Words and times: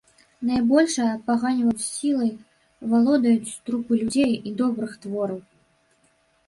Найбольшай 0.51 1.09
апаганьваюць 1.17 1.85
сілай 1.89 2.31
валодаюць 2.95 3.57
трупы 3.69 3.93
людзей 4.01 4.31
і 4.47 4.59
добрых 4.65 4.91
твораў. 5.07 5.39